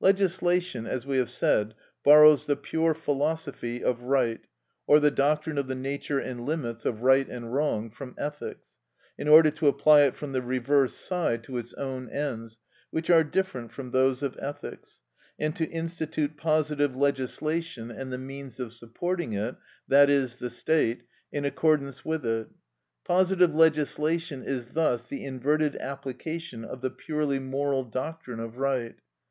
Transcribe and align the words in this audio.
Legislation, 0.00 0.84
as 0.86 1.06
we 1.06 1.16
have 1.16 1.30
said, 1.30 1.74
borrows 2.04 2.44
the 2.44 2.54
pure 2.54 2.92
philosophy 2.92 3.82
of 3.82 4.02
right, 4.02 4.42
or 4.86 5.00
the 5.00 5.10
doctrine 5.10 5.56
of 5.56 5.68
the 5.68 5.74
nature 5.74 6.18
and 6.18 6.44
limits 6.44 6.84
of 6.84 7.00
right 7.00 7.26
and 7.26 7.54
wrong, 7.54 7.88
from 7.88 8.14
ethics, 8.18 8.76
in 9.16 9.26
order 9.26 9.50
to 9.50 9.68
apply 9.68 10.02
it 10.02 10.14
from 10.14 10.32
the 10.32 10.42
reverse 10.42 10.94
side 10.94 11.42
to 11.44 11.56
its 11.56 11.72
own 11.72 12.10
ends, 12.10 12.58
which 12.90 13.08
are 13.08 13.24
different 13.24 13.72
from 13.72 13.90
those 13.90 14.22
of 14.22 14.36
ethics, 14.38 15.00
and 15.38 15.56
to 15.56 15.64
institute 15.70 16.36
positive 16.36 16.94
legislation 16.94 17.90
and 17.90 18.12
the 18.12 18.18
means 18.18 18.60
of 18.60 18.74
supporting 18.74 19.32
it, 19.32 19.56
i.e., 19.90 20.26
the 20.38 20.50
state, 20.50 21.04
in 21.32 21.46
accordance 21.46 22.04
with 22.04 22.26
it. 22.26 22.48
Positive 23.06 23.54
legislation 23.54 24.42
is 24.42 24.72
thus 24.74 25.06
the 25.06 25.24
inverted 25.24 25.74
application 25.76 26.66
of 26.66 26.82
the 26.82 26.90
purely 26.90 27.38
moral 27.38 27.82
doctrine 27.82 28.40
of 28.40 28.58
right. 28.58 28.96